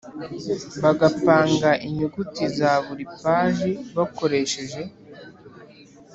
bagapanga 0.83 1.69
inyuguti 1.87 2.43
za 2.57 2.71
buri 2.85 3.03
paji 3.21 3.71
bakoresheje 3.95 4.81